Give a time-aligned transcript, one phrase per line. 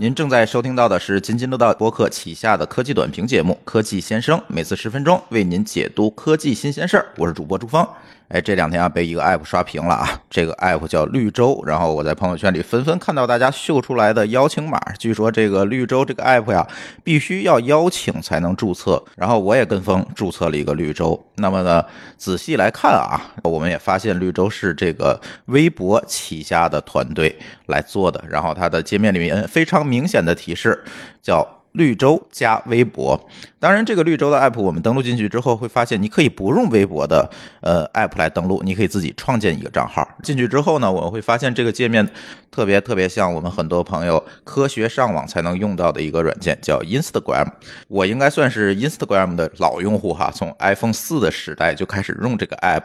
[0.00, 7.06] 您正在收听到的是津津乐道播客旗下的科技短评节目《科技先生》，每次十分钟为您解读科技新鲜事儿。
[7.16, 7.84] 我是主播朱峰。
[8.28, 10.06] 哎，这两天啊，被一个 app 刷屏了啊！
[10.28, 14.78] 这个 app 叫绿洲，然后我在朋友圈里纷纷看到大家秀出来的邀请码。
[14.98, 16.68] 据说这个绿洲这个 app 呀，
[17.02, 19.02] 必须要邀请才能注册。
[19.16, 21.18] 然后我也跟风注册了一个绿洲。
[21.36, 21.82] 那么呢，
[22.18, 27.34] 仔细来看啊，我们也发现绿洲是这个微博旗下的团队
[27.68, 28.22] 来做的。
[28.28, 30.84] 然后它的界面里面非常明显的提示
[31.22, 31.57] 叫。
[31.72, 33.28] 绿洲加微博，
[33.60, 40.08] 当然这个绿洲的 app 我们登录进去之后会发现，你可以不用微博的呃 app 来登录，你可以自己创建一个账号。
[40.22, 42.08] 进去之后呢，我们会发现这个界面
[42.50, 47.46] 特别特别像我们很多朋友科学上网才能用到的一个软件，叫 Instagram。
[47.88, 52.82] 我应该算是 Instagram 的老用户哈，从 iPhone 四的时代就开始用这个 app。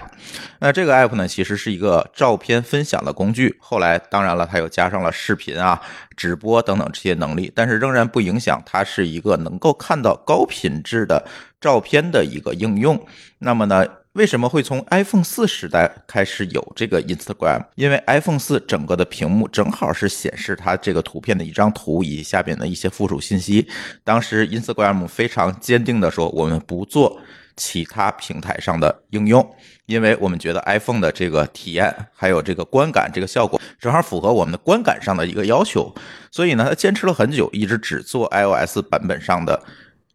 [0.59, 5.81] 那这个 app 呢，其实是一个照片分享的工具，后来当然了，它又加上了视频啊。
[6.15, 11.25] 直播等等这些能力，但是仍然不影响它是一个能够看到高品质的
[11.61, 12.99] 照片的一个应用。
[13.39, 17.65] 那么呢，为什么会从 iPhone 四时代开始有这个 Instagram？
[17.75, 23.67] 因为 iPhone 四整个的屏幕正好是显示它这个图片的一张图以及下边的一些附属信息。
[24.03, 27.19] 当时 Instagram 非常坚定的说，我们不做。
[27.55, 35.93] 其他平台上的应用，因为我们觉得 iPhone 的这个体验还有这个观感这个效果正好符合我们的观感上的一个要求，
[36.31, 39.61] 所以呢，他坚持了很久，一直只做 iOS 版本上的。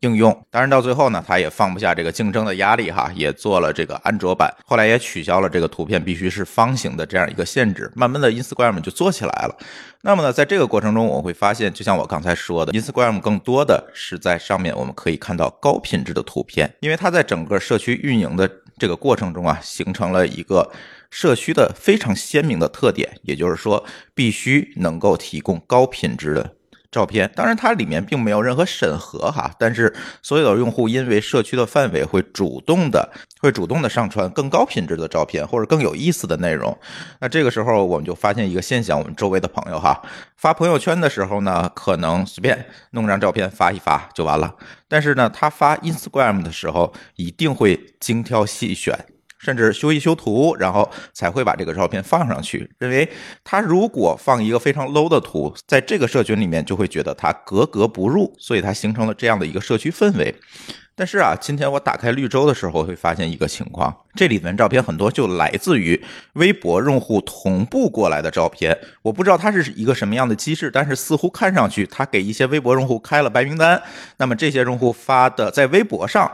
[0.00, 9.56] 应用，当然到最后呢，他也放不下这个竞争的压力哈，也做了这个安卓版，后来也取消了这个图片必须是方形的这样一个限制，慢慢的 Instagram 就做起来了。
[10.02, 20.70] 那么呢，在这个过程中，我会发现，就像我刚才说的，Instagram 更多的是在上面我们可以看到高品质的图片，因为它在整个社区运营的这个过程中啊，形成了一个
[21.10, 26.54] 社区的非常鲜明的特点，也就是说，必须能够提供高品质的。
[26.90, 36.76] 照片，当然它里面并没有任何审核哈，但是所有的用户因为社区的范围会主动的会主动的上传更高品质的照片或者更有意思的内容。
[37.20, 40.02] 那这个时候我们就发现一个现象，我们周围的朋友哈
[40.36, 44.54] 发朋友圈的时候呢，可能随便弄张照片发一发就完了，
[44.88, 48.98] 但是呢他发 Instagram 的时候一定会精挑细选。
[49.38, 52.70] 甚至修一修图，然后才会把这个照片放上去。
[52.78, 53.08] 认为
[53.42, 60.34] 他如果放一个非常 low 的图，在这个社群里面就会觉得他格格不入，所以他形成了这样的一个社区氛围。
[60.94, 68.76] 但是啊，今天我打开绿洲的时候，会发现一个情况：这里面照片很多就来自于微博用户同步过来的照片。
[69.02, 73.80] 我不知道它是一个什么样的机制，但是似乎看上去他给一些微博用户开了白名单，
[74.16, 76.28] 那么这些用户发的在微博上。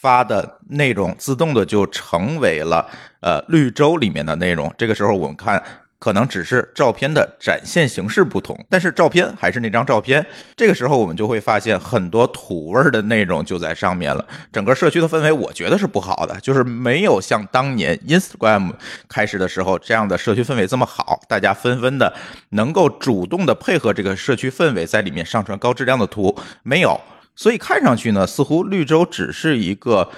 [0.00, 2.86] 发的内容自动的就成为了
[3.20, 4.72] 呃绿洲里面的内容。
[4.76, 5.62] 这个时候我们看，
[5.98, 10.24] 可能只是照片的展现形式不同，但是照片还是那张照片。
[10.54, 14.24] 这个时候我们就会发现很多土味的内容就在上面了。
[14.52, 18.74] 整个社区的氛围，我觉得是不好的，就是没有像当年 Instagram
[19.08, 21.20] 开始的时候这样的社区氛围这么好。
[21.26, 22.12] 大家纷纷的
[22.50, 27.00] 能够主动的配合这个社区氛围，在里面上传高质量的图，没有。
[27.36, 30.10] 所以看上去呢，似乎绿洲只是一个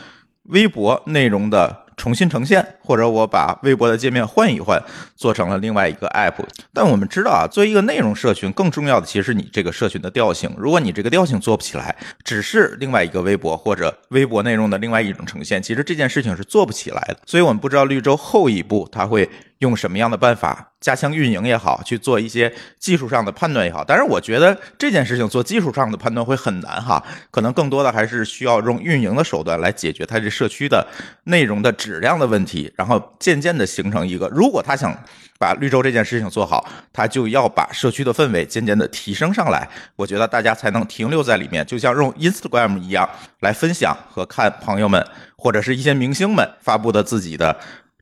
[0.45, 1.85] 微博内容的。
[1.99, 4.81] 重新呈现，或者我把微博的界面换一换，
[5.17, 6.37] 做成了另外一个 app。
[6.73, 10.49] 但我们知道啊，作为一个内容社群，更重要的其实你这个社群的调性。
[10.57, 17.19] 如果你这个调性做不起来，只是另外一个微博或者微博内容的另外一种呈现，其实这件事情是做不起来的。
[17.27, 23.83] 所以我们不知道绿洲后一步它会用什么样的办法加强运营也好，去做一些技术上的判断也好。
[23.83, 30.87] 但是我觉得这件事情做技术上的判断会很难哈，可能更多的还是需要用运营的手段来解决它这社区的
[31.25, 31.69] 内容的。
[31.79, 34.93] 质量的问题，然后渐渐的形成一个，如果他想
[35.39, 43.09] 把绿洲这件事情做好，他就要把社区的氛围渐渐的提升上来，我觉得大家才能停留在里面，就像用 Instagram 一样
[43.41, 47.57] 来分享和看朋友们或者是一些明星们发布的自己的。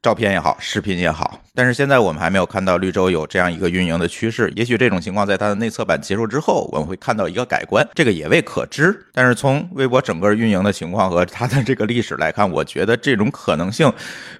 [0.06, 4.52] 照片也好，视频也好，但是现在我们还没有看到绿洲有这样一个运营的趋势。
[4.54, 8.96] 也许这种情况在它的内测版结束之后，我们会看到一个改观，这个也未可知。
[9.12, 13.92] 但是从微博整个运营的情况和它的这个历史来看，我觉得这种可能性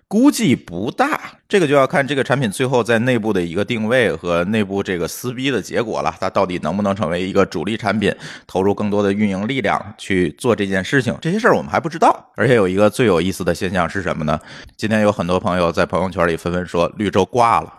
[0.09, 1.21] 估计不大。
[1.49, 6.15] 这个就要看这个产品最后在内部的一个定位和内部这个撕逼的结果了。
[6.21, 8.13] 它到底能不能成为一个主力产品，
[8.47, 11.17] 投入更多的运营力量去做这件事情？
[11.21, 12.33] 这些事儿我们还不知道。
[12.37, 14.39] 而且有一个最有意思的现象是什么呢？
[14.77, 15.71] 今天有很多朋友。
[15.71, 17.73] 在朋友圈里纷纷说绿洲挂了，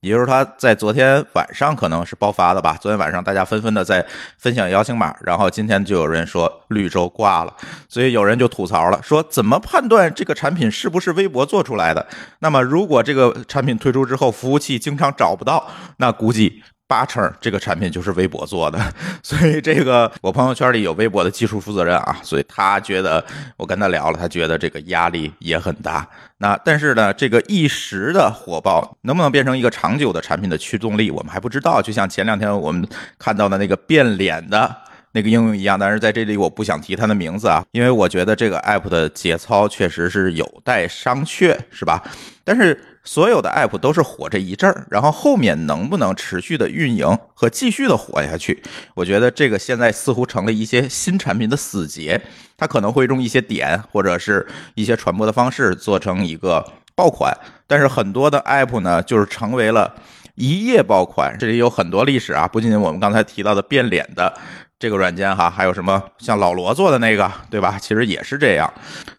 [0.00, 2.78] 也就是他在昨天晚上可能是爆发的吧。
[2.80, 4.04] 昨天晚上大家纷纷的在
[4.36, 7.52] 分享邀请码，然后今天就有人说绿洲挂了，
[7.88, 12.06] 所以有人就吐槽了，说怎么判断这个产品是不是微博做出来的？
[12.38, 15.66] 那么如果这个产品推出之后服务器经常找不到，
[15.96, 18.80] 那估计八成这个产品就是微博做的，
[19.22, 23.24] 所以这个我朋友圈里有微博的技术负责人啊，所以他觉得
[23.56, 26.08] 我跟他聊了，他觉得这个压力也很大。
[26.38, 31.82] 那但是呢，这个一时的火爆能不能变成一个长久的产品的驱动力，我们还不知道。
[31.82, 32.88] 就像前两天我们
[33.18, 34.74] 看到的那个变脸的
[35.12, 42.02] 那个应用一样，但是在这里我不想提它的名字啊，因为我觉得这个 app 的节操确实是有待商榷，是吧？
[42.44, 42.80] 但是。
[43.04, 48.62] 所有的 app 都是火这一阵儿，然后后面能不能持续的运营和继续的火下去？
[48.94, 52.20] 我觉得这个现在似乎成了一些新产品的死结，
[52.56, 57.34] 它可能会用一些点或者是一些传播的方式做成一个爆款，
[57.66, 59.94] 但是很多的 app 呢，就是成为了
[60.34, 61.36] 一夜爆款。
[61.38, 64.32] 这里有很多历史啊，不仅仅我们刚才提到的变脸的
[64.78, 67.78] 这个软件哈，还有什么像老罗做的那个，对吧？
[67.80, 68.72] 其实也是这样。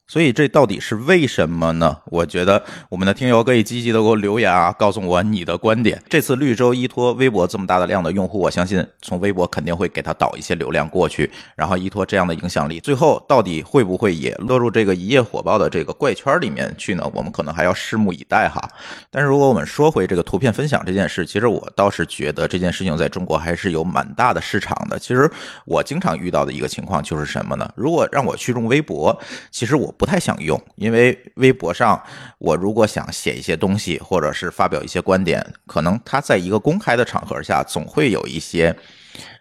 [0.10, 1.96] 所以这到底是为什么呢？
[2.06, 6.02] 我觉得我们的听友可以积极的给我留言啊，告诉我你的观点。
[6.10, 17.08] 这次绿洲依托微博这么大的量的用户，我相信从微博肯定会给他导一些流量过去，然后依托这样的影响力，最后到底会不会也落入这个一夜火爆的这个怪圈里面去呢？
[17.14, 18.68] 我们可能还要拭目以待哈。
[19.12, 24.98] 但是如果我们说回这个图片分享这件事，其实我倒是觉得这件事情在中国还是有蛮大的市场的。
[24.98, 25.30] 其实
[25.66, 27.72] 我经常遇到的一个情况就是什么呢？
[27.76, 29.16] 如果让我去用微博，
[29.52, 29.94] 其实我。
[30.00, 32.02] 不太想用，因为微博上
[32.38, 38.74] 我如果想写一些东西，或者是发表一些观点，可能他在一个公开的场合下，总会有一些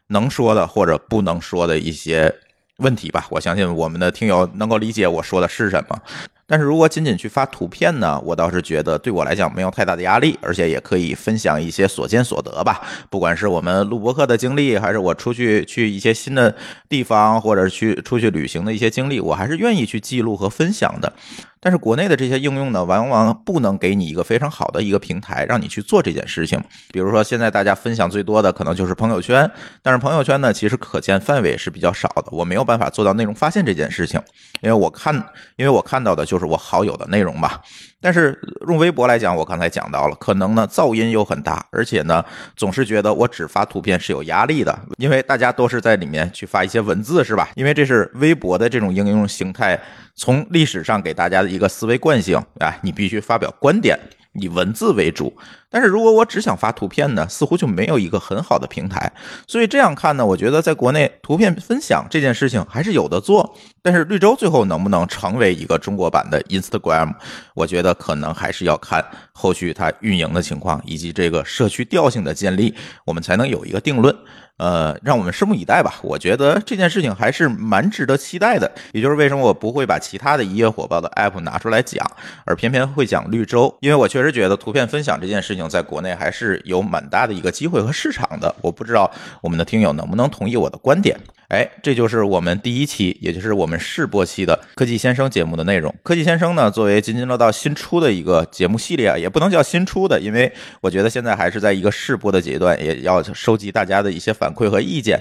[0.09, 2.35] 能说的或者不能说的一些
[2.79, 3.25] 问题吧。
[3.31, 6.03] 我相信我们的听友能够理解我说的是什么。
[6.51, 12.81] 但是如果仅仅去发图片呢，我倒是觉得对我来讲没有太大的压力，而且也可以分享一些所见所得吧。
[13.11, 16.57] 不管是我们录播课的经历，还是我出去去一些新的
[16.89, 21.13] 地方，或者去出去旅行的一些经历，我还是愿意去记录和分享的。
[21.61, 26.59] 但是国内的这些应用呢，往往不能给你一个非常好的一个平台，让你去做这件事情。
[26.93, 29.51] 比如说，现在大家分享最多的可能就是朋友圈，
[29.83, 34.23] 但是朋友圈呢，其实可见范围是比较少的，我没有办法做到内容发现这件事情，
[34.61, 35.13] 因为我看，
[35.57, 37.61] 因为我看到的就就是我好友的内容吧。
[38.01, 42.25] 但是用微博来讲，我刚才讲到了，可能呢噪音又很大，而且呢
[42.55, 47.49] 总是觉得我只发图片是有压力的，因为大家都是在里面去发一些文字，是吧？
[47.57, 49.77] 因为这是微博的这种应用形态，
[50.15, 53.99] 从历史上给大家的一个思维惯性，哎，你必须发表观点。
[54.39, 55.37] 以文字为主，
[55.71, 59.13] 但是如果我只想发图片呢，似乎就没有一个很好的平台。
[59.47, 63.57] 所以这样看呢，我觉得在国内图片分享这件事情还是有的做。
[63.83, 67.15] 但是绿洲最后能不能成为一个中国版的 Instagram，
[67.55, 72.75] 我觉得可能还是要看后续它运营的情况以及这个社区调性的建立，
[73.07, 74.15] 我们才能有一个定论。
[74.59, 75.95] 呃，让我们拭目以待吧。
[76.03, 78.71] 我觉得这件事情还是蛮值得期待的。
[78.93, 82.05] 也就是为什么我不会把其他的一夜火爆的 app 拿出来讲，
[82.45, 88.55] 而偏偏会讲绿洲，因为我确实觉得图片分享这件事情在国内还是有蛮大的一个机会和市场的。
[88.61, 89.11] 我不知道
[89.41, 91.19] 我们的听友能不能同意我的观点。
[91.49, 95.95] 哎，这就是我们第一期，也就是我们试播期的科技先生节目的内容。
[96.03, 100.53] 科技先生呢，作为津津乐道新出的一个节目系列啊，也不能叫新出的，因为
[100.83, 105.19] 我觉得现在还是在一个试播的阶段，也要收集大家的一些反馈和意见。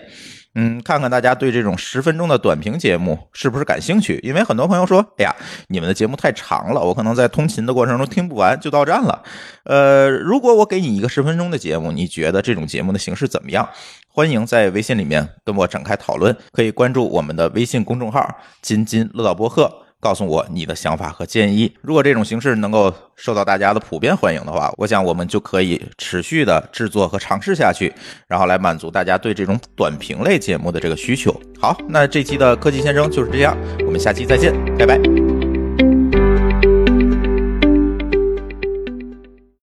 [0.56, 4.20] 嗯，看看大家对这种十分钟的短评节目是不是感兴趣？
[4.22, 5.34] 因为很多朋友说，哎呀，
[5.70, 9.24] 你们的节目太长了，我可能在通勤的过程中听不完就到站了。
[9.64, 13.70] 呃，如果我给你一个十分钟的节目，你觉得这种节目的形式怎么样？
[14.18, 18.28] 欢迎在微信里面跟我展开讨论，可以关注我们的微信公众号
[18.64, 19.72] “津津乐道播客”。
[20.02, 21.72] 告诉我你的想法和建议。
[21.82, 27.94] 如果这种形式能够受到大家的普遍欢迎的话，我想我们就可以持续的制作和尝试下去，
[28.28, 31.32] 然后来满足大家对这种短评类节目的这个需求。
[31.60, 33.56] 好，那这期的科技先生就是这样，
[33.86, 35.27] 我们下期再见，拜拜。